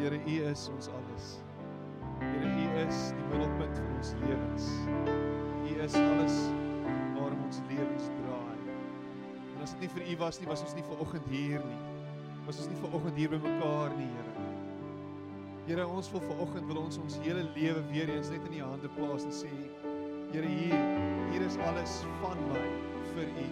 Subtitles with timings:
[0.00, 1.24] Here, U is ons alles.
[2.20, 4.68] Here, U is die middelpunt van ons lewens.
[5.68, 6.38] U is alles
[7.18, 8.62] waarom ons lewens draai.
[9.56, 11.82] En as dit nie vir U was nie, was ons nie ver oggend hier nie.
[12.46, 14.48] Was ons nie ver oggend hier by mekaar nie, Here.
[15.68, 18.64] Here, ons wil ver oggend wil ons ons hele lewe weer eens net in U
[18.70, 19.52] hande plaas en sê,
[20.32, 20.80] Here, hier,
[21.34, 22.66] hier is alles van my
[23.12, 23.48] vir U.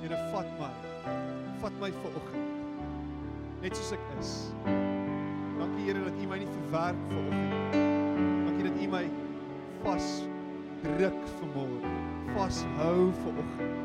[0.00, 0.74] Here, vat my.
[1.60, 2.54] Vat my ver oggend
[3.64, 4.38] net soos ek is.
[5.58, 7.72] Dankie Here dat U my nie verwerp vanoggend.
[8.46, 9.04] Dankie dat U my
[9.84, 10.08] vas
[10.82, 11.92] druk vanmôre.
[12.34, 13.76] Vashou vanoggend.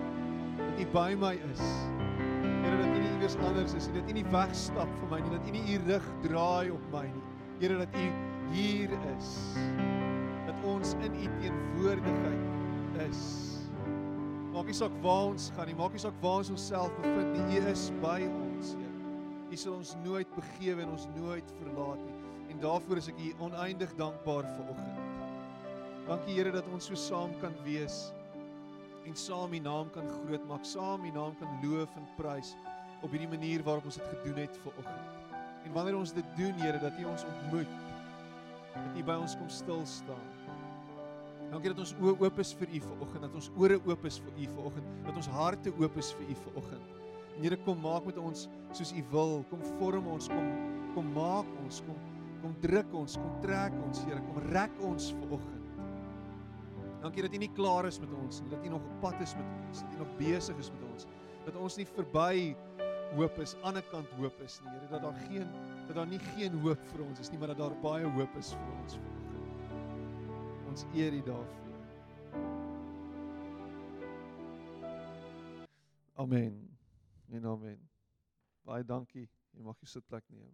[0.58, 1.64] Dat U by my is.
[2.64, 5.32] Here dat U nie iewers anders is nie, dat U nie wegstap van my nie,
[5.38, 7.24] dat U nie U rug draai op my nie.
[7.60, 8.10] Here dat U
[8.52, 9.32] hier is.
[10.48, 13.24] Dat ons in U teenwoordigheid is.
[14.54, 17.60] Maak nie saak waar ons gaan nie, maak nie saak waar ons onsself bevind nie.
[17.60, 18.49] U is by ons.
[19.50, 22.18] U sal ons nooit begewe en ons nooit verlaat nie.
[22.54, 25.00] En daarvoor is ek U oneindig dankbaar vir oggend.
[26.10, 28.10] Dankie Here dat ons so saam kan wees
[29.10, 32.54] en saam U naam kan grootmaak, saam U naam kan loof en prys
[33.02, 35.34] op hierdie manier waarop ons dit gedoen het vir oggend.
[35.66, 37.74] En wanneer ons dit doen, Here, dat U ons ontmoet,
[38.76, 40.30] dat U by ons kom stil staan.
[41.50, 44.20] Dankie dat ons oë oop is vir U vir oggend, dat ons ore oop is
[44.22, 46.98] vir U vir oggend, dat ons harte oop is vir U vir oggend.
[47.36, 48.46] En Here kom maak met ons
[48.78, 49.40] soos U wil.
[49.50, 50.50] Kom vorm ons, kom
[50.94, 51.98] kom maak ons, kom
[52.40, 55.66] kom druk ons, kom trek ons, Here, kom rek ons ver oggend.
[57.04, 59.36] Dankie dat U nie klaar is met ons nie, dat U nog op pad is
[59.36, 61.08] met ons, dat U nog besig is met ons.
[61.46, 62.34] Dat ons nie verby
[63.18, 65.52] hoop is, aan die kant hoop is nie, Here, dat daar geen
[65.90, 68.54] dat daar nie geen hoop vir ons is nie, maar dat daar baie hoop is
[68.56, 69.28] vir ons ver oggend.
[70.70, 71.68] Ons eer U daarvoor.
[76.20, 76.60] Amen.
[77.32, 77.89] En amen.
[78.70, 79.26] Baie dankie.
[79.58, 80.52] Jy mag jou sitplek neem.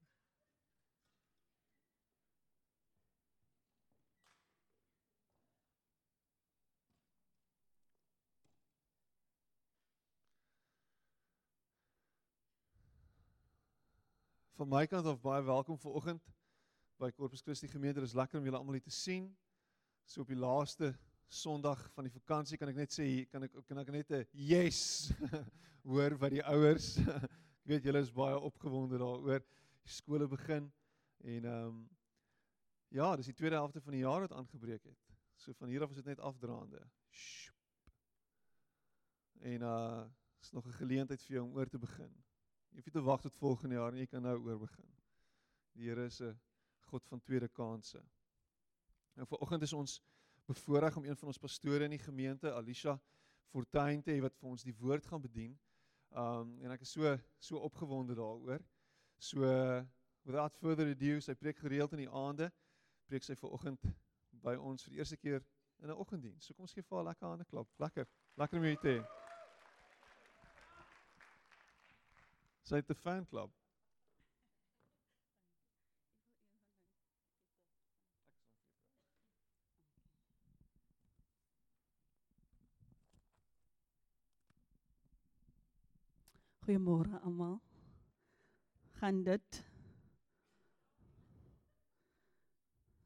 [14.56, 16.23] Van my kant af baie welkom vir oggend
[16.95, 18.00] by Corpus Christi gemeente.
[18.00, 19.28] Dit is lekker om julle almal hier te sien.
[20.07, 20.94] So op die laaste
[21.28, 25.12] Sondag van die vakansie kan ek net sê kan ek kan ek net 'n yes
[25.89, 26.94] hoor wat die ouers
[27.65, 29.41] ek weet julle is baie opgewonde daaroor
[29.89, 30.67] skole begin
[31.25, 31.79] en ehm um,
[32.93, 35.07] ja, dis die tweede helfte van die jaar wat aangebreek het.
[35.35, 36.83] So van hier af is dit net afdraande.
[39.41, 40.05] En uh
[40.45, 42.13] is nog 'n geleentheid vir jou om oor te begin.
[42.69, 44.91] Jy hoef nie te wag tot volgende jaar nie, jy kan nou oor begin.
[45.73, 46.39] Die Here is 'n
[46.79, 48.03] God van tweede kansse.
[49.15, 50.01] Nou vanoggend is ons
[50.45, 53.01] bevoorreg om een van ons pastore in die gemeente, Alicia
[53.49, 55.59] Fortuin te hê wat vir ons die woord gaan bedien.
[56.15, 58.61] Um en ek is so so opgewonde daaroor.
[59.17, 59.39] So
[60.23, 62.51] without further ado, sy preek gereeld in die aande.
[63.09, 63.83] Preek sy ver oggend
[64.45, 65.43] by ons vir die eerste keer
[65.83, 66.45] in 'n oggenddiens.
[66.45, 67.67] So kom ons gee vir haar lekker hande klap.
[67.79, 68.07] Lekker.
[68.37, 69.03] Lekker om jou te hê.
[72.63, 73.51] Sy het 'n fan klub.
[86.65, 87.59] Goeiemôre almal.
[88.97, 89.57] Gaan dit?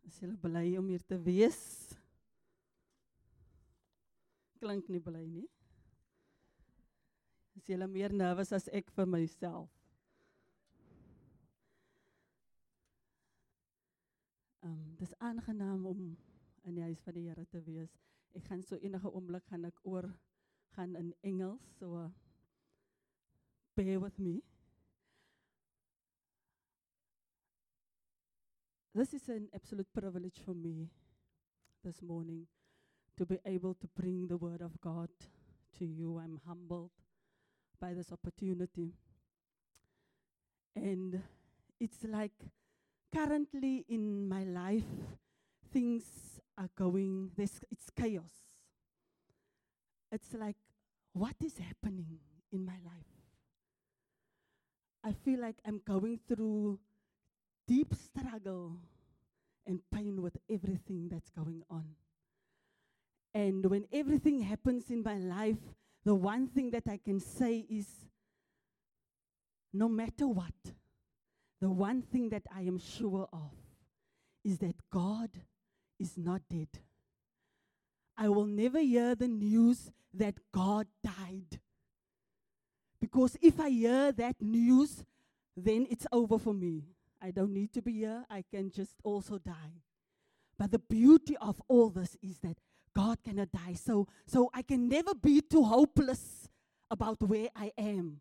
[0.07, 1.59] Is julle bly om hier te wees?
[4.63, 5.43] Klink nie bly nie.
[7.59, 9.67] Is julle meer nervus as ek vir myself?
[14.63, 16.01] Ehm um, dis aangenaam om
[16.63, 17.91] in die huis van die Here te wees.
[18.39, 20.07] Ek gaan so enige oomblik gaan ek oor
[20.79, 22.07] gaan in Engels so
[23.79, 24.41] bear with me.
[28.93, 30.89] This is an absolute privilege for me
[31.81, 32.47] this morning
[33.17, 35.07] to be able to bring the word of God
[35.77, 36.19] to you.
[36.21, 36.91] I'm humbled
[37.79, 38.91] by this opportunity.
[40.75, 41.23] And
[41.79, 42.37] it's like
[43.15, 44.91] currently in my life,
[45.71, 46.03] things
[46.57, 48.49] are going, this, it's chaos.
[50.11, 50.57] It's like,
[51.13, 52.19] what is happening
[52.51, 53.08] in my life?
[55.03, 56.79] I feel like I'm going through
[57.67, 58.77] deep struggle
[59.65, 61.85] and pain with everything that's going on.
[63.33, 65.57] And when everything happens in my life,
[66.03, 67.85] the one thing that I can say is
[69.71, 70.53] no matter what,
[71.61, 73.51] the one thing that I am sure of
[74.43, 75.29] is that God
[75.99, 76.69] is not dead.
[78.17, 81.59] I will never hear the news that God died.
[82.99, 85.03] Because if I hear that news,
[85.55, 86.83] then it's over for me.
[87.21, 88.25] I don't need to be here.
[88.29, 89.81] I can just also die.
[90.57, 92.57] But the beauty of all this is that
[92.93, 93.73] God cannot die.
[93.73, 96.49] So, so I can never be too hopeless
[96.91, 98.19] about where I am.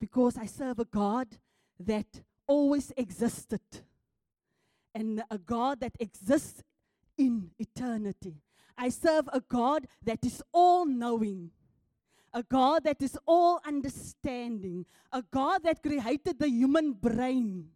[0.00, 1.28] Because I serve a God
[1.80, 2.06] that
[2.46, 3.60] always existed
[4.94, 6.62] and a God that exists
[7.16, 8.36] in eternity.
[8.76, 11.50] I serve a God that is all knowing,
[12.32, 17.68] a God that is all understanding, a God that created the human brain.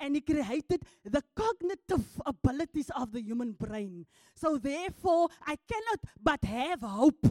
[0.00, 4.06] And he created the cognitive abilities of the human brain.
[4.34, 7.26] So, therefore, I cannot but have hope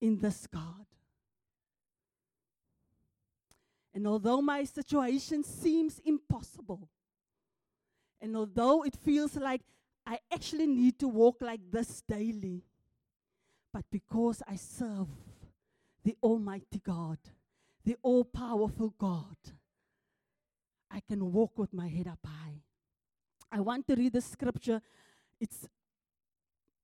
[0.00, 0.86] in this God.
[3.94, 6.90] And although my situation seems impossible,
[8.20, 9.62] and although it feels like
[10.06, 12.62] I actually need to walk like this daily,
[13.72, 15.08] but because I serve
[16.04, 17.18] the Almighty God,
[17.84, 19.36] the all powerful God,
[20.90, 22.62] I can walk with my head up high.
[23.50, 24.80] I want to read the scripture.
[25.40, 25.66] It's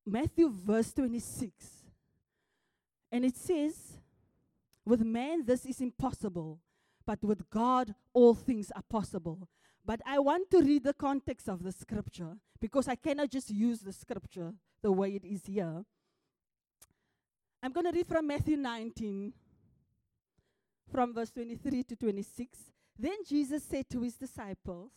[0.05, 1.53] Matthew verse 26.
[3.13, 3.99] And it says,
[4.85, 6.59] With man this is impossible,
[7.07, 9.49] but with God all things are possible.
[9.85, 13.81] But I want to read the context of the scripture because I cannot just use
[13.81, 15.85] the scripture the way it is here.
[17.63, 19.33] I'm going to read from Matthew 19,
[20.91, 22.59] from verse 23 to 26.
[22.99, 24.91] Then Jesus said to his disciples,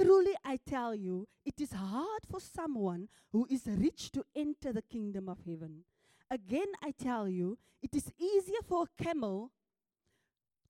[0.00, 4.82] Truly I tell you, it is hard for someone who is rich to enter the
[4.82, 5.84] kingdom of heaven.
[6.30, 9.50] Again, I tell you, it is easier for a camel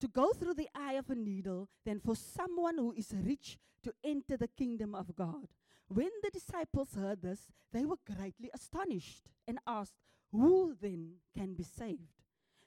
[0.00, 3.92] to go through the eye of a needle than for someone who is rich to
[4.04, 5.48] enter the kingdom of God.
[5.88, 9.94] When the disciples heard this, they were greatly astonished and asked,
[10.32, 12.22] Who then can be saved?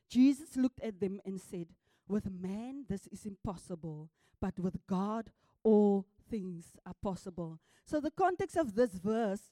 [0.09, 1.67] Jesus looked at them and said,
[2.07, 4.09] With man this is impossible,
[4.41, 5.31] but with God
[5.63, 7.59] all things are possible.
[7.85, 9.51] So the context of this verse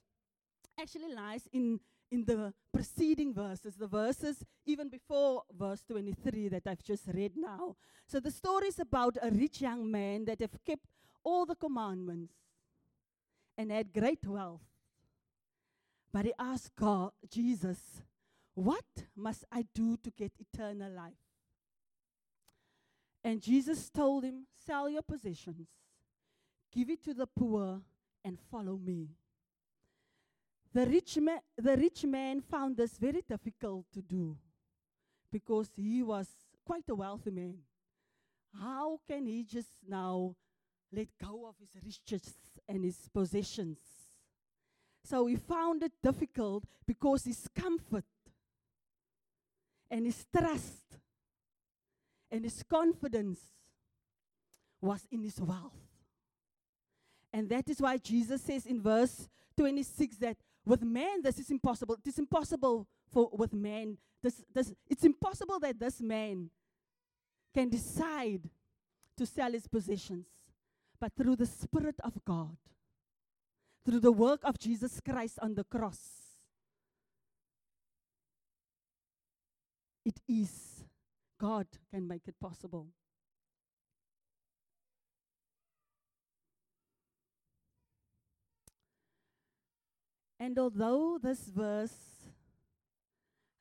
[0.79, 1.79] actually lies in
[2.11, 7.75] in the preceding verses, the verses even before verse 23 that I've just read now.
[8.07, 10.85] So the story is about a rich young man that have kept
[11.23, 12.33] all the commandments
[13.57, 14.61] and had great wealth.
[16.11, 17.79] But he asked God, Jesus,
[18.55, 18.85] what
[19.15, 21.13] must I do to get eternal life?
[23.23, 25.67] And Jesus told him, Sell your possessions,
[26.71, 27.81] give it to the poor,
[28.23, 29.09] and follow me.
[30.73, 34.37] The rich, ma- the rich man found this very difficult to do
[35.31, 36.27] because he was
[36.65, 37.57] quite a wealthy man.
[38.59, 40.35] How can he just now
[40.91, 42.33] let go of his riches
[42.67, 43.79] and his possessions?
[45.03, 48.05] So he found it difficult because his comfort
[49.89, 50.83] and his trust
[52.31, 53.39] and his confidence
[54.81, 55.73] was in his wealth.
[57.33, 59.27] And that is why Jesus says in verse
[59.57, 61.95] 26 that with man, this is impossible.
[61.95, 63.97] It is impossible for with man.
[64.21, 66.49] This, this, it's impossible that this man
[67.53, 68.49] can decide
[69.17, 70.27] to sell his possessions.
[70.99, 72.57] But through the Spirit of God,
[73.85, 75.99] through the work of Jesus Christ on the cross,
[80.05, 80.83] it is
[81.39, 82.87] God can make it possible.
[90.39, 91.97] And although this verse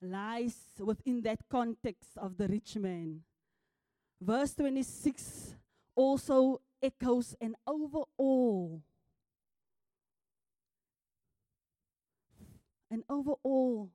[0.00, 3.22] lies within that context of the rich man,
[4.20, 5.56] verse 26
[5.96, 8.80] also echoes an overall
[12.90, 13.90] an overall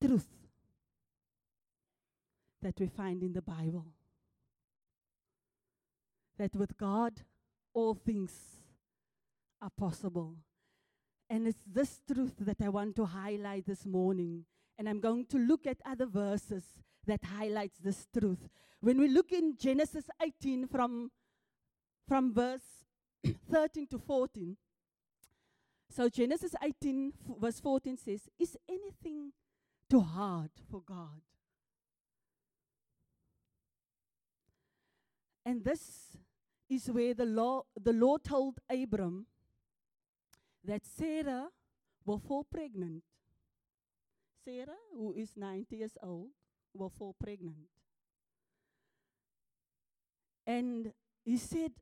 [0.00, 0.28] truth
[2.62, 3.86] that we find in the Bible.
[6.38, 7.12] That with God,
[7.74, 8.32] all things
[9.60, 10.36] are possible.
[11.28, 14.44] And it's this truth that I want to highlight this morning.
[14.78, 16.62] And I'm going to look at other verses
[17.06, 18.48] that highlights this truth.
[18.80, 21.10] When we look in Genesis 18 from,
[22.06, 22.84] from verse
[23.50, 24.56] 13 to 14,
[25.90, 29.32] so Genesis 18 f- verse 14 says, Is anything
[29.88, 31.22] too hard for God?
[35.44, 36.16] And this
[36.68, 39.26] is where the, law, the Lord told Abram
[40.66, 41.48] that Sarah
[42.04, 43.02] will fall pregnant.
[44.44, 46.28] Sarah, who is 90 years old,
[46.74, 47.68] will fall pregnant.
[50.46, 50.92] And
[51.24, 51.72] he said,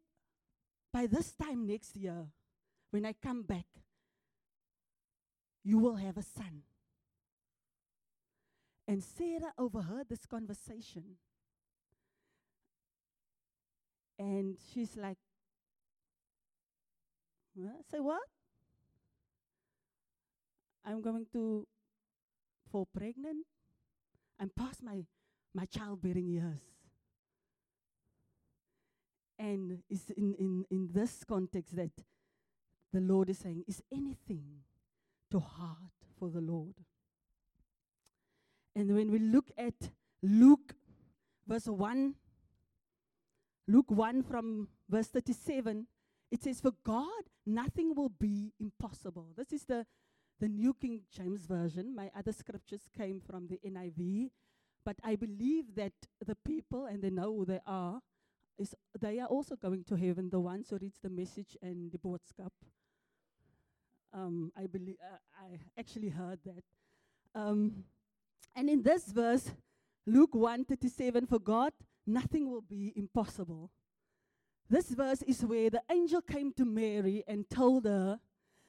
[0.93, 2.27] by this time next year,
[2.91, 3.67] when I come back,
[5.63, 6.63] you will have a son.
[8.87, 11.17] And Sarah overheard this conversation.
[14.19, 15.19] And she's like,
[17.59, 17.83] "Huh?
[17.91, 18.23] Say what?
[20.85, 21.67] I'm going to
[22.71, 23.47] fall pregnant.
[24.39, 25.05] I'm past my,
[25.55, 26.61] my childbearing years.
[29.39, 31.91] And it's in, in, in this context that
[32.93, 34.45] the Lord is saying, Is anything
[35.31, 36.75] too hard for the Lord?
[38.77, 39.75] And when we look at
[40.23, 40.75] Luke
[41.47, 42.15] verse 1,
[43.69, 45.87] Luke 1 from verse 37,
[46.31, 47.09] it says, For God,
[47.47, 49.29] nothing will be impossible.
[49.37, 49.87] This is the,
[50.45, 51.95] the New King James Version.
[51.97, 54.29] My other scriptures came from the NIV.
[54.85, 58.03] But I believe that the people, and they know who they are,
[58.59, 61.97] is they are also going to heaven, the ones who reads the message and the
[61.97, 62.51] boodskap.
[64.13, 66.65] Um, I believe uh, I actually heard that.
[67.35, 67.85] Um,
[68.55, 69.51] and in this verse,
[70.07, 71.73] Luke 1:37, for God
[72.07, 73.71] nothing will be impossible.
[74.69, 78.21] This verse is where the angel came to Mary and told her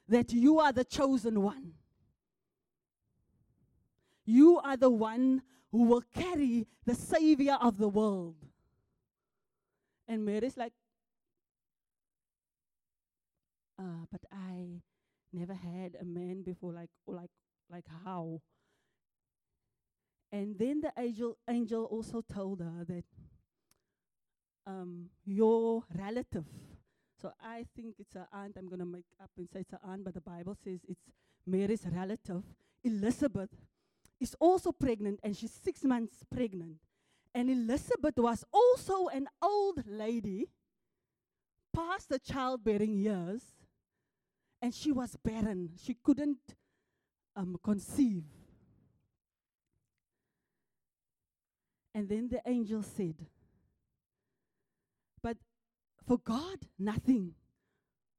[0.07, 1.73] that you are the chosen one.
[4.25, 8.35] You are the one who will carry the Savior of the world.
[10.07, 10.73] And Mary's like,
[13.79, 14.81] uh, but I
[15.33, 17.31] never had a man before, like, like,
[17.69, 18.41] like how?
[20.31, 23.03] And then the angel, angel also told her that
[24.67, 26.45] um, your relative,
[27.21, 29.79] so I think it's an aunt, I'm going to make up and say it's an
[29.83, 31.01] aunt, but the Bible says it's
[31.45, 32.43] Mary's relative,
[32.83, 33.49] Elizabeth,
[34.19, 36.77] is also pregnant and she's six months pregnant.
[37.33, 40.47] And Elizabeth was also an old lady,
[41.73, 43.41] past the childbearing years,
[44.61, 45.71] and she was barren.
[45.83, 46.39] She couldn't
[47.35, 48.23] um, conceive.
[51.93, 53.15] And then the angel said,
[56.05, 57.33] for God, nothing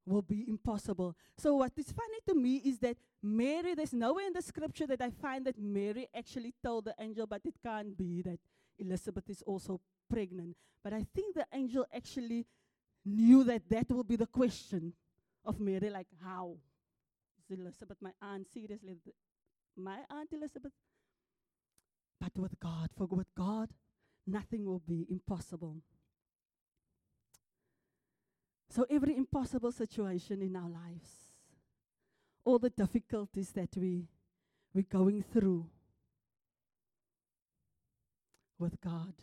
[0.05, 1.17] will be impossible.
[1.37, 5.01] So, what is funny to me is that Mary, there's nowhere in the scripture that
[5.01, 8.39] I find that Mary actually told the angel, but it can't be that
[8.79, 10.57] Elizabeth is also pregnant.
[10.83, 12.47] But I think the angel actually
[13.05, 14.93] knew that that will be the question
[15.45, 16.57] of Mary like, how?
[17.39, 18.47] Is Elizabeth my aunt?
[18.53, 18.97] Seriously,
[19.77, 20.73] my aunt Elizabeth?
[22.21, 23.71] But with God, for with God,
[24.27, 25.77] nothing will be impossible.
[28.69, 31.11] So, every impossible situation in our lives,
[32.45, 34.09] all the difficulties that we,
[34.75, 35.67] we're going through,
[38.59, 39.15] with God,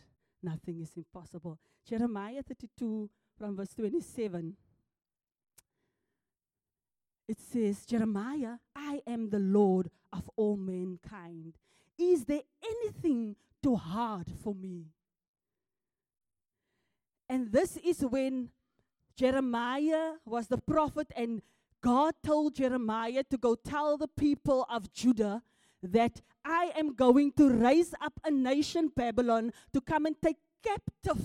[0.42, 1.58] nothing is impossible.
[1.88, 4.56] Jeremiah 32, from verse 27,
[7.26, 11.54] it says, Jeremiah, I am the Lord of all mankind.
[11.98, 14.86] Is there anything too hard for me?
[17.28, 18.50] And this is when
[19.16, 21.42] Jeremiah was the prophet, and
[21.80, 25.42] God told Jeremiah to go tell the people of Judah
[25.82, 31.22] that I am going to raise up a nation, Babylon, to come and take captive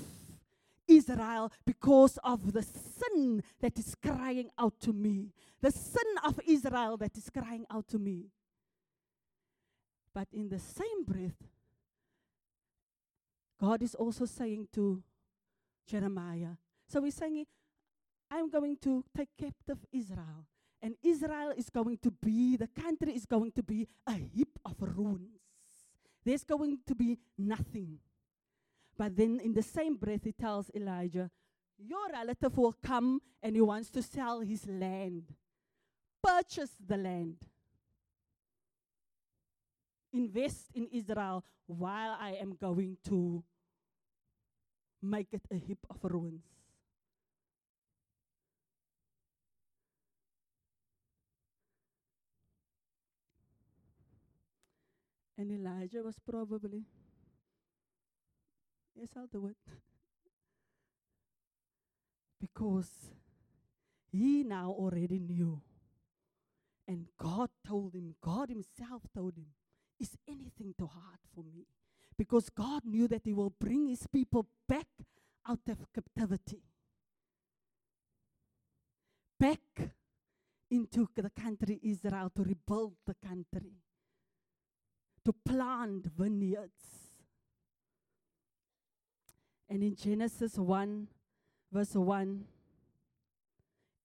[0.88, 5.32] Israel because of the sin that is crying out to me.
[5.62, 8.26] The sin of Israel that is crying out to me.
[10.14, 11.38] But in the same breath,
[13.60, 15.04] God is also saying to
[15.88, 16.56] Jeremiah,
[16.88, 17.46] so he's saying,
[18.32, 20.46] I'm going to take captive Israel.
[20.82, 24.76] And Israel is going to be, the country is going to be a heap of
[24.80, 25.40] ruins.
[26.24, 28.00] There's going to be nothing.
[28.98, 31.30] But then in the same breath, he tells Elijah,
[31.78, 35.24] Your relative will come and he wants to sell his land.
[36.22, 37.38] Purchase the land.
[40.12, 43.44] Invest in Israel while I am going to
[45.02, 46.59] make it a heap of ruins.
[55.40, 56.84] And Elijah was probably,
[58.96, 59.58] yes, I'll do it.
[62.40, 62.90] because
[64.12, 65.62] he now already knew.
[66.88, 69.48] And God told him, God Himself told him,
[70.00, 71.68] Is anything too hard for me?
[72.18, 74.88] Because God knew that He will bring His people back
[75.48, 76.64] out of captivity,
[79.40, 79.92] back
[80.72, 83.74] into the country Israel to rebuild the country
[85.30, 87.14] to plant vineyards.
[89.70, 91.08] And in Genesis 1,
[91.72, 92.46] verse 1,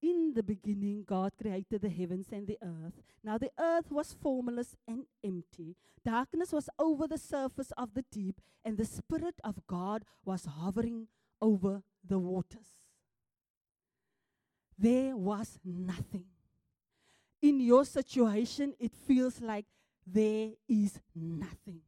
[0.03, 3.03] In the beginning, God created the heavens and the earth.
[3.23, 5.77] Now the earth was formless and empty.
[6.05, 11.07] Darkness was over the surface of the deep, and the Spirit of God was hovering
[11.41, 12.69] over the waters.
[14.79, 16.27] There was nothing.
[17.41, 19.65] In your situation, it feels like
[20.07, 21.81] there is nothing.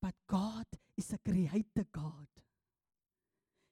[0.00, 0.66] But God
[0.96, 2.26] is a creator God.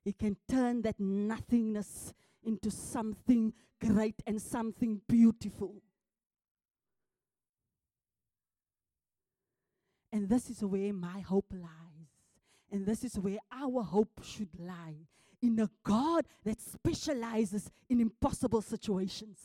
[0.04, 5.82] He can turn that nothingness into something great and something beautiful.
[10.12, 11.70] And this is where my hope lies.
[12.70, 15.06] And this is where our hope should lie
[15.40, 19.38] in a God that specializes in impossible situations.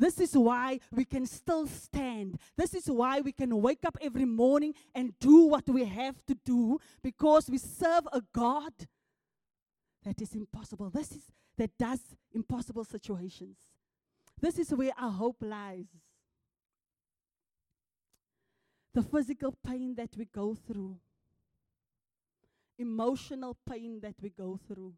[0.00, 2.38] This is why we can still stand.
[2.56, 6.34] This is why we can wake up every morning and do what we have to
[6.42, 8.72] do because we serve a God
[10.02, 10.88] that is impossible.
[10.88, 11.24] This is
[11.58, 12.00] that does
[12.32, 13.58] impossible situations.
[14.40, 15.84] This is where our hope lies.
[18.94, 20.96] The physical pain that we go through,
[22.78, 24.94] emotional pain that we go through.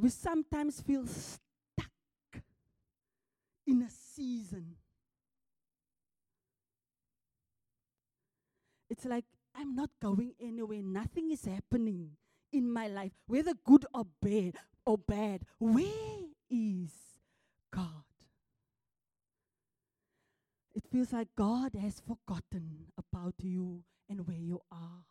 [0.00, 2.42] We sometimes feel stuck
[3.66, 4.76] in a season.
[8.88, 9.24] It's like
[9.54, 12.12] I'm not going anywhere, nothing is happening
[12.52, 14.54] in my life, whether good or bad
[14.86, 15.42] or bad.
[15.58, 16.90] Where is
[17.72, 18.04] God?
[20.74, 25.04] It feels like God has forgotten about you and where you are.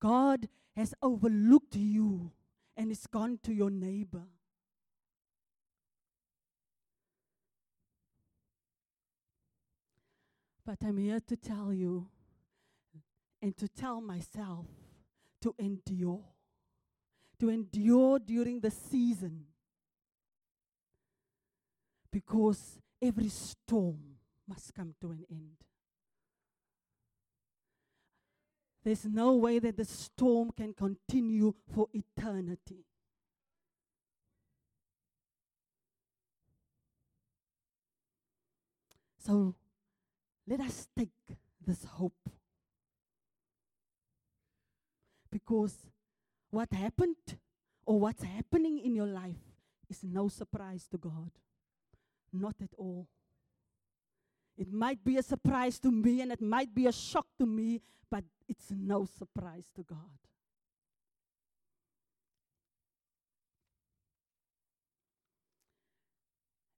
[0.00, 2.32] God has overlooked you
[2.76, 4.24] and it's gone to your neighbor.
[10.64, 12.08] But I'm here to tell you
[13.40, 14.66] and to tell myself
[15.42, 16.24] to endure,
[17.38, 19.44] to endure during the season.
[22.10, 24.16] Because every storm
[24.48, 25.65] must come to an end.
[28.86, 32.84] There's no way that the storm can continue for eternity.
[39.18, 39.56] So
[40.46, 41.08] let us take
[41.66, 42.30] this hope.
[45.32, 45.74] Because
[46.50, 47.16] what happened
[47.84, 49.42] or what's happening in your life
[49.90, 51.32] is no surprise to God.
[52.32, 53.08] Not at all.
[54.56, 57.80] It might be a surprise to me and it might be a shock to me,
[58.08, 59.98] but it's no surprise to God.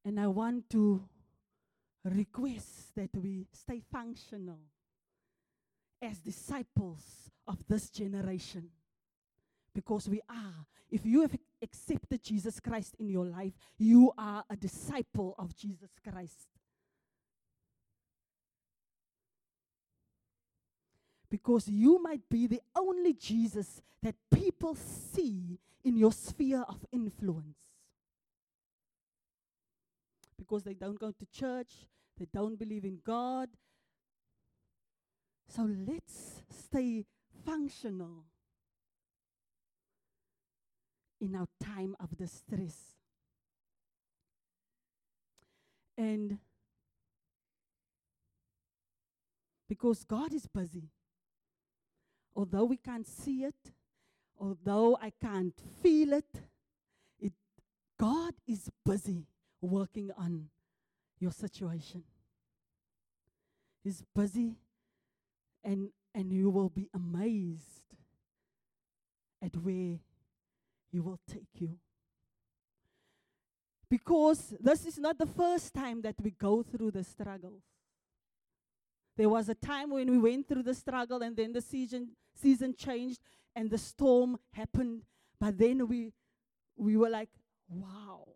[0.04, 1.02] And I want to
[2.04, 4.60] request that we stay functional
[6.00, 8.70] as disciples of this generation.
[9.74, 10.66] Because we are.
[10.90, 15.90] If you have accepted Jesus Christ in your life, you are a disciple of Jesus
[16.02, 16.48] Christ.
[21.30, 27.58] Because you might be the only Jesus that people see in your sphere of influence.
[30.38, 31.86] Because they don't go to church,
[32.18, 33.48] they don't believe in God.
[35.48, 37.04] So let's stay
[37.44, 38.24] functional
[41.20, 42.76] in our time of distress.
[45.96, 46.38] And
[49.68, 50.90] because God is busy
[52.38, 53.72] although we can't see it,
[54.40, 56.32] although I can't feel it,
[57.18, 57.32] it
[57.98, 59.26] God is busy
[59.60, 60.48] working on
[61.18, 62.04] your situation.
[63.82, 64.54] He's busy
[65.64, 67.96] and and you will be amazed
[69.42, 69.98] at where
[70.92, 71.76] he will take you.
[73.90, 77.62] Because this is not the first time that we go through the struggles.
[79.16, 82.74] There was a time when we went through the struggle and then the season season
[82.76, 83.20] changed
[83.54, 85.02] and the storm happened.
[85.40, 86.12] But then we
[86.76, 87.30] we were like,
[87.68, 88.26] wow.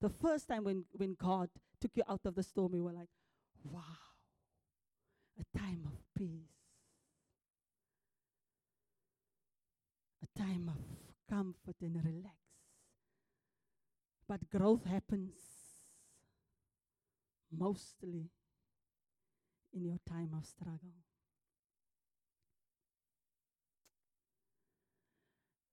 [0.00, 3.08] The first time when, when God took you out of the storm, we were like,
[3.64, 3.82] wow.
[5.38, 6.56] A time of peace.
[10.22, 10.82] A time of
[11.28, 12.36] comfort and relax.
[14.26, 15.32] But growth happens
[17.50, 18.30] mostly
[19.72, 20.94] in your time of struggle.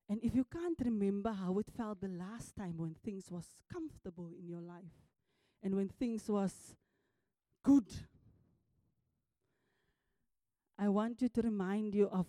[0.07, 4.29] And if you can't remember how it felt the last time when things was comfortable
[4.39, 4.83] in your life
[5.63, 6.53] and when things was
[7.63, 7.87] good,
[10.77, 12.27] I want you to remind you of,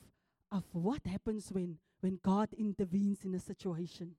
[0.50, 4.14] of what happens when, when God intervenes in a situation.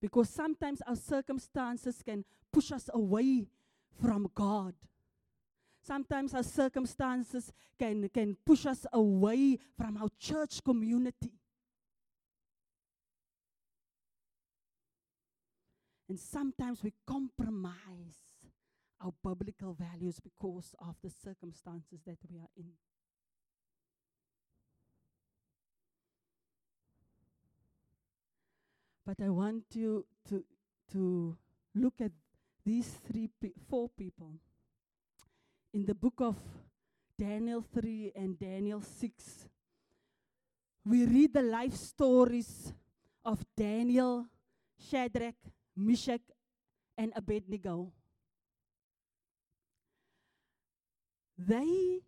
[0.00, 3.46] Because sometimes our circumstances can push us away
[4.00, 4.74] from God.
[5.86, 11.32] Sometimes our circumstances can, can push us away from our church community.
[16.08, 17.74] And sometimes we compromise
[18.98, 22.70] our biblical values because of the circumstances that we are in.
[29.04, 30.42] But I want you to,
[30.92, 31.36] to
[31.74, 32.12] look at
[32.64, 34.30] these three, pe- four people.
[35.74, 36.36] In the book of
[37.18, 39.48] Daniel 3 and Daniel 6,
[40.86, 42.72] we read the life stories
[43.24, 44.24] of Daniel,
[44.78, 45.34] Shadrach,
[45.76, 46.20] Meshach,
[46.96, 47.90] and Abednego.
[51.36, 52.02] They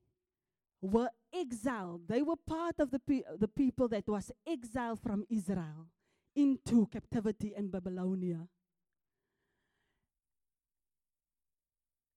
[0.81, 2.03] were exiled.
[2.07, 5.89] They were part of the, pe- the people that was exiled from Israel
[6.37, 8.47] into captivity in Babylonia.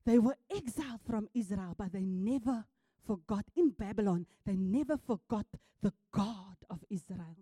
[0.06, 2.66] They were exiled from Israel, but they never
[3.06, 5.46] forgot, in Babylon, they never forgot
[5.82, 7.38] the God of Israel.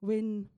[0.00, 0.48] When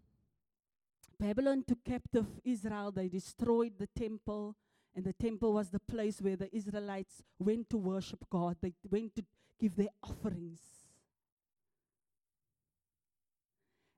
[1.18, 4.56] Babylon took captive Israel, they destroyed the temple,
[4.94, 8.56] and the temple was the place where the Israelites went to worship God.
[8.60, 9.24] They went to
[9.60, 10.60] give their offerings.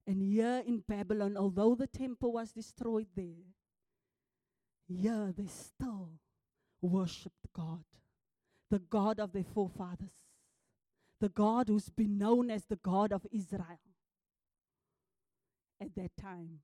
[0.07, 3.55] And here in Babylon, although the temple was destroyed there,
[4.87, 6.11] here they still
[6.83, 7.85] worshiped God,
[8.71, 10.29] the God of their forefathers,
[11.21, 13.81] the God who's been known as the God of Israel
[15.81, 16.61] at that time.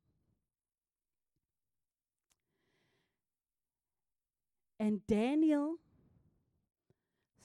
[4.79, 5.77] And Daniel,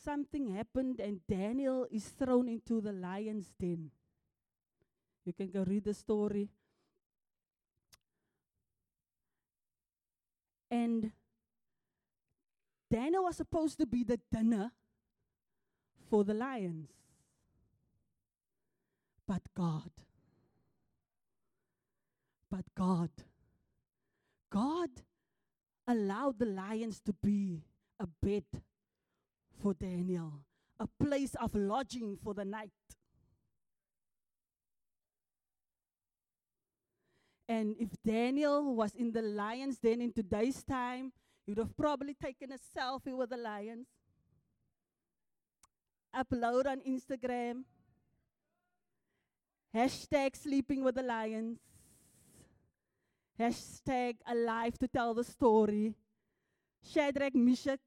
[0.03, 3.91] something happened, and Daniel is thrown into the lion's den.
[5.25, 6.49] You can go read the story.
[10.69, 11.11] And
[12.89, 14.71] Daniel was supposed to be the dinner
[16.09, 16.89] for the lions.
[19.27, 19.89] But God,
[22.51, 23.09] but God,
[24.51, 24.89] God
[25.87, 27.63] allowed the lions to be
[27.99, 28.43] a bed
[29.59, 30.33] for Daniel,
[30.79, 32.69] a place of lodging for the night.
[37.47, 41.11] And if Daniel was in the lions den in today's time,
[41.45, 43.85] he would have probably taken a selfie with the lions,
[46.15, 47.63] upload on Instagram,
[49.75, 51.59] hashtag sleeping with the lions,
[53.39, 55.93] hashtag alive to tell the story,
[56.83, 57.79] Shadrach, Meshach,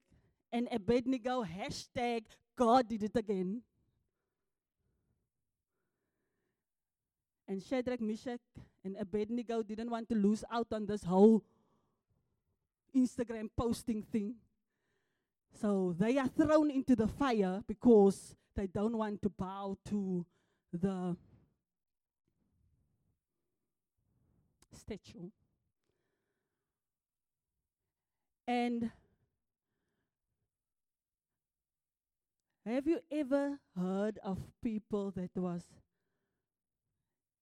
[0.52, 2.22] and Abednego, hashtag
[2.56, 3.62] God did it again.
[7.48, 8.40] And Shadrach, Meshach,
[8.84, 11.44] and Abednego didn't want to lose out on this whole
[12.94, 14.34] Instagram posting thing.
[15.60, 20.24] So they are thrown into the fire because they don't want to bow to
[20.72, 21.16] the
[24.72, 25.30] statue.
[28.46, 28.90] And
[32.64, 35.64] have you ever heard of people that was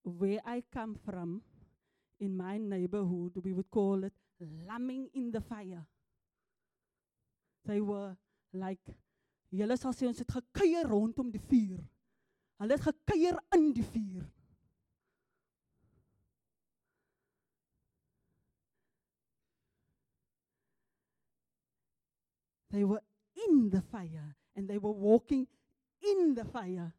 [0.07, 1.43] where I come from,
[2.21, 4.13] in my neighborhood, we would call it
[4.67, 5.85] lambing in the fire.
[7.65, 8.17] They were
[8.53, 8.95] like,
[9.51, 11.83] julle sal sê ons het gekuier rondom die vuur.
[12.63, 14.25] Hulle het gekuier in die vuur.
[22.71, 23.03] They were
[23.49, 25.47] in the fire and they were walking
[26.01, 26.93] in the fire.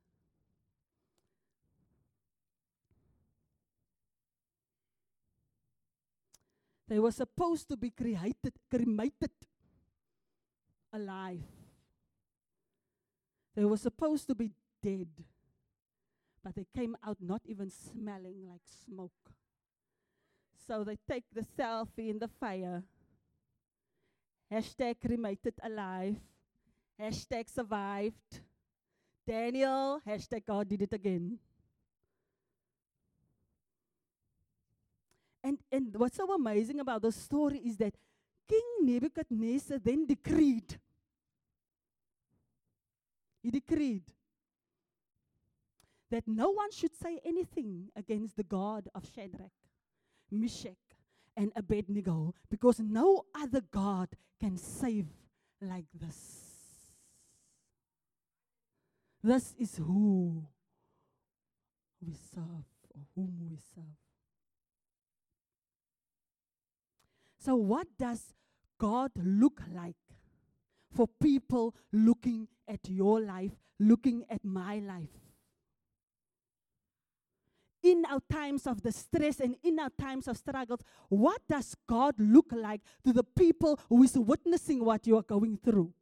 [6.88, 9.32] They were supposed to be created, cremated
[10.93, 11.43] alive.
[13.56, 15.10] They were supposed to be dead,
[16.43, 19.12] but they came out not even smelling like smoke.
[20.67, 22.84] So they take the selfie in the fire.
[24.52, 26.15] Hashtag cremated alive.
[27.00, 28.41] Hashtag survived.
[29.26, 31.39] Daniel, hashtag God did it again.
[35.47, 37.93] And, and what's so amazing about the story is that
[38.49, 40.77] King Nebuchadnezzar then decreed.
[43.41, 44.03] He decreed
[46.12, 49.55] that no one should say anything against the God of Shadrach,
[50.29, 50.75] Meshach,
[51.38, 54.10] and Abednego because no other God
[54.41, 55.07] can save
[55.62, 56.17] like this.
[59.23, 60.45] This is who
[62.05, 64.07] we serve or whom we serve.
[67.47, 68.33] So, what does
[68.77, 69.95] God look like
[70.93, 75.15] for people looking at your life, looking at my life?
[77.83, 82.15] In our times of the stress and in our times of struggles, what does God
[82.17, 85.93] look like to the people who is witnessing what you are going through?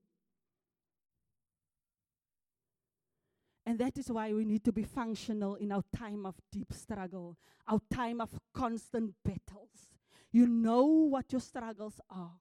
[3.68, 7.38] And that is why we need to be functional in our time of deep struggle,
[7.68, 9.95] our time of constant battles.
[10.36, 12.34] You know what your struggles are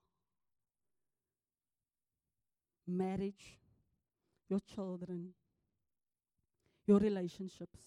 [2.88, 3.60] marriage,
[4.48, 5.32] your children,
[6.88, 7.78] your relationships,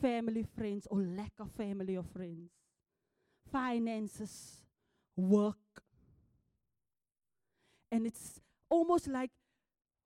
[0.00, 2.52] family, friends, or lack of family or friends,
[3.52, 4.62] finances,
[5.14, 5.82] work.
[7.92, 9.32] And it's almost like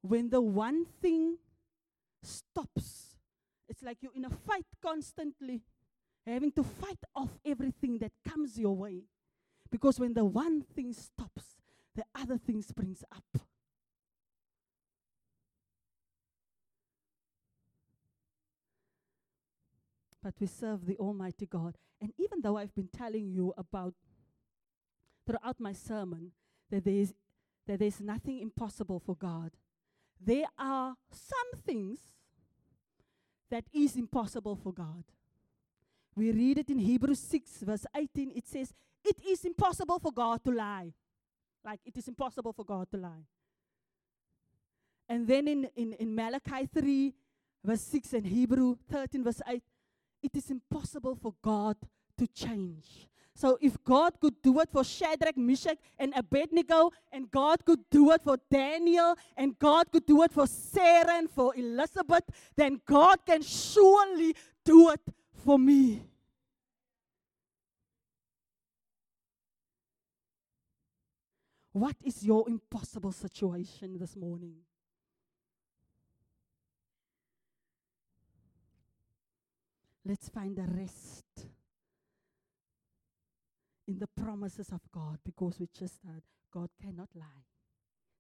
[0.00, 1.37] when the one thing
[2.24, 3.14] stops,
[3.68, 5.62] it's like you're in a fight constantly,
[6.26, 9.04] having to fight off everything that comes your way.
[9.72, 11.56] Because when the one thing stops,
[11.96, 13.42] the other thing springs up.
[20.22, 21.76] But we serve the Almighty God.
[22.02, 23.94] And even though I've been telling you about
[25.26, 26.32] throughout my sermon
[26.70, 27.14] that there is,
[27.66, 29.52] that there's nothing impossible for God,
[30.20, 31.98] there are some things
[33.50, 35.04] that is impossible for God.
[36.14, 38.32] We read it in Hebrews 6, verse 18.
[38.37, 40.92] It says, It is impossible for God to lie.
[41.64, 43.26] Like, it is impossible for God to lie.
[45.08, 47.14] And then in, in, in Malachi 3,
[47.64, 49.62] verse 6, and Hebrew 13, verse 8,
[50.22, 51.76] it is impossible for God
[52.18, 53.08] to change.
[53.34, 58.10] So if God could do it for Shadrach, Meshach, and Abednego, and God could do
[58.12, 62.24] it for Daniel, and God could do it for Sarah and for Elizabeth,
[62.56, 65.00] then God can surely do it
[65.44, 66.02] for me.
[71.72, 74.56] What is your impossible situation this morning?
[80.04, 81.46] Let's find the rest
[83.88, 87.46] in the promises of God because we just heard God cannot lie.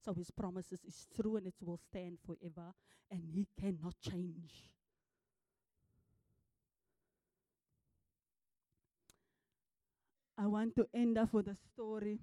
[0.02, 2.72] So his promises is true and it will stand forever
[3.10, 4.70] and he cannot change.
[10.38, 12.18] I want to end up with a story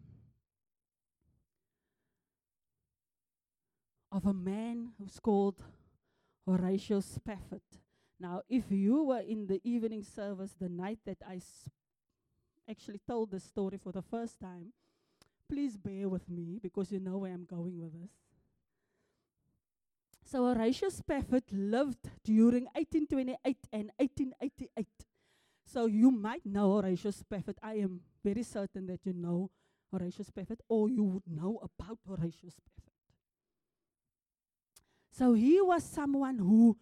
[4.11, 5.55] of a man who's called
[6.45, 7.61] Horatio Spafford.
[8.19, 11.39] Now, if you were in the evening service the night that I
[12.69, 14.73] actually told the story for the first time,
[15.49, 18.11] please bear with me because you know where I'm going with this.
[20.25, 24.87] So, Horatio Spafford lived during 1828 and 1888.
[25.65, 27.57] So, you might know Horatio Spafford.
[27.63, 29.49] I am very certain that you know
[29.91, 32.93] Horatio Spafford, or you would know about Horatio Spafford.
[35.19, 36.77] So, he was someone who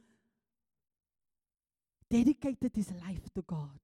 [2.08, 3.80] dedicated his life to God.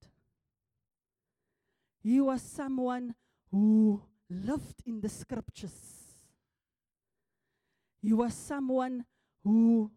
[2.03, 3.15] He was someone
[3.49, 5.73] who lived in the scriptures.
[7.99, 9.05] He was someone
[9.43, 9.89] who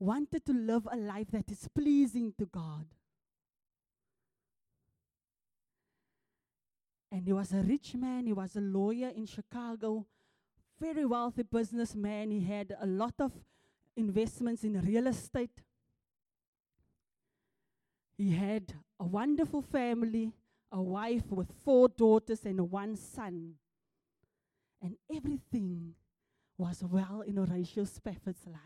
[0.00, 2.86] wanted to live a life that is pleasing to God.
[7.12, 10.06] And he was a rich man, he was a lawyer in Chicago,
[10.80, 12.30] very wealthy businessman.
[12.30, 13.32] He had a lot of
[13.96, 15.62] investments in real estate.
[18.16, 20.32] He had a wonderful family,
[20.72, 23.54] a wife with four daughters and one son.
[24.82, 25.94] And everything
[26.58, 28.60] was well in Horatio Spafford's life.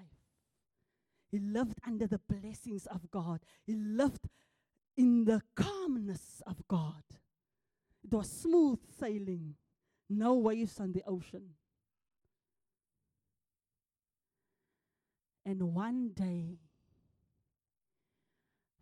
[1.30, 3.40] He lived under the blessings of God.
[3.66, 4.28] He lived
[4.96, 7.02] in the calmness of God.
[8.02, 9.54] It was smooth sailing,
[10.08, 11.50] no waves on the ocean.
[15.50, 16.60] And one day,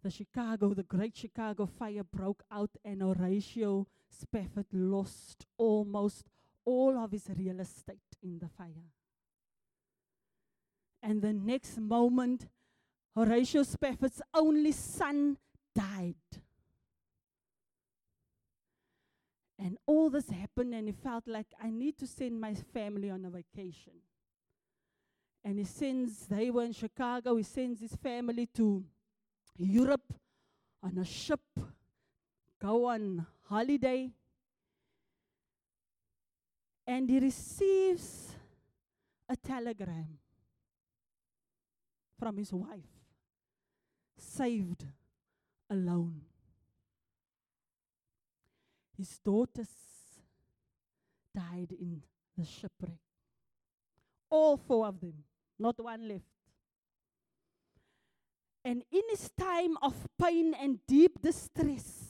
[0.02, 6.26] the Chicago, the Great Chicago Fire broke out, and Horatio Spafford lost almost
[6.66, 8.92] all of his real estate in the fire.
[11.02, 12.48] And the next moment,
[13.16, 15.38] Horatio Spafford's only son
[15.74, 16.16] died.
[19.58, 23.24] And all this happened, and he felt like I need to send my family on
[23.24, 23.94] a vacation.
[25.48, 28.84] And he sends, they were in Chicago, he sends his family to
[29.56, 30.12] Europe
[30.82, 31.40] on a ship,
[32.60, 34.10] go on holiday.
[36.86, 38.34] And he receives
[39.26, 40.18] a telegram
[42.18, 42.84] from his wife
[44.18, 44.84] saved
[45.70, 46.20] alone.
[48.98, 49.70] His daughters
[51.34, 52.02] died in
[52.36, 53.00] the shipwreck.
[54.28, 55.24] All four of them,
[55.58, 56.24] not one left.
[58.64, 62.08] And in his time of pain and deep distress,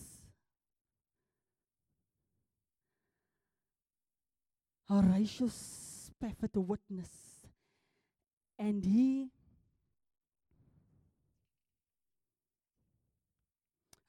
[4.89, 7.11] Horatius Spafford witness,
[8.59, 9.31] and he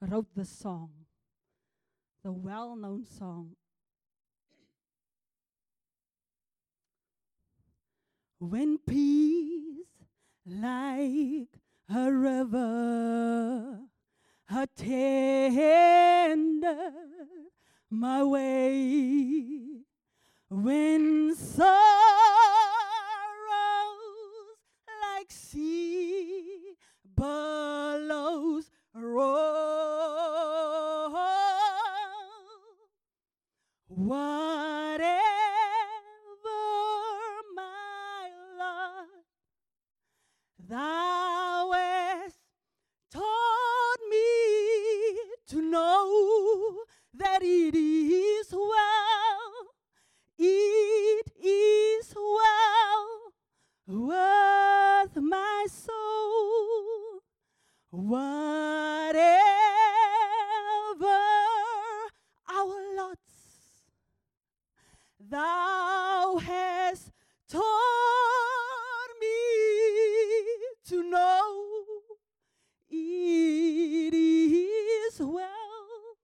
[0.02, 0.89] wrote the song,
[2.23, 3.56] the well known song.
[8.41, 9.86] When peace
[10.45, 11.60] like
[11.93, 13.80] a river
[14.49, 15.34] attended
[17.89, 19.84] my way,
[20.49, 21.67] when sorrows
[25.04, 26.78] like sea
[27.13, 29.48] billows roll,
[65.29, 67.11] thou hast
[67.47, 69.27] taught me
[70.87, 71.65] to know
[72.89, 76.17] it is well,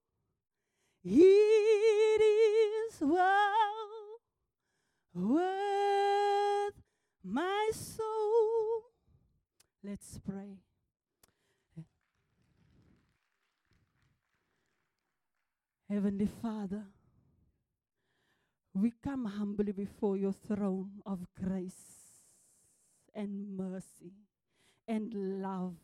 [1.03, 4.19] it is well
[5.13, 6.73] with
[7.23, 8.85] my soul.
[9.83, 10.57] Let's pray.
[15.87, 16.83] Heavenly Father,
[18.73, 19.25] we come
[19.95, 22.19] before your throne of grace
[23.13, 24.12] and mercy
[24.88, 25.75] and love.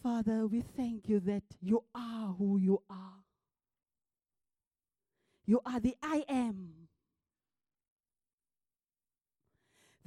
[0.00, 3.24] Father, we thank you that you are who you are.
[5.44, 6.68] You are the I am.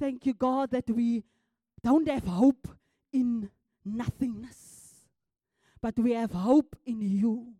[0.00, 1.24] Thank you, God, that we
[1.84, 2.68] don't have hope
[3.12, 3.50] in
[3.84, 5.04] nothingness,
[5.82, 7.52] but we have hope in you.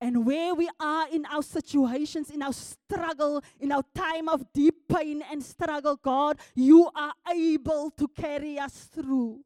[0.00, 4.74] And where we are in our situations, in our struggle, in our time of deep
[4.88, 9.40] pain and struggle, God, you are able to carry us through.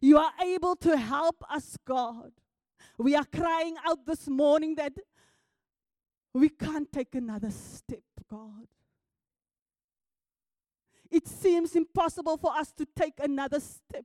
[0.00, 2.32] You are able to help us, God.
[2.98, 4.92] We are crying out this morning that
[6.34, 8.66] we can't take another step, God.
[11.10, 14.04] It seems impossible for us to take another step,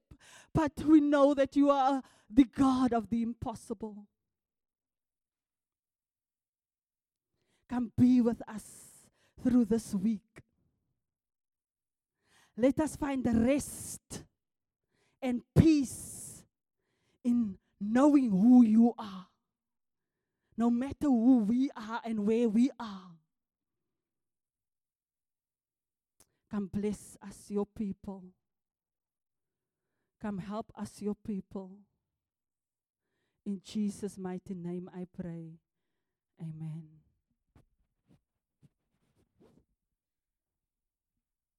[0.53, 4.07] but we know that you are the God of the impossible.
[7.73, 8.63] Come be with us
[9.43, 10.43] through this week.
[12.55, 14.25] Let us find rest
[15.19, 16.43] and peace
[17.23, 19.25] in knowing who you are,
[20.55, 23.09] no matter who we are and where we are.
[26.51, 28.23] Come bless us, your people.
[30.21, 31.71] Come help us, your people.
[33.47, 35.53] In Jesus' mighty name I pray.
[36.39, 37.02] Amen.